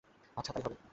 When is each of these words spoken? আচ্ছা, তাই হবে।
আচ্ছা, 0.37 0.51
তাই 0.53 0.63
হবে। 0.65 0.77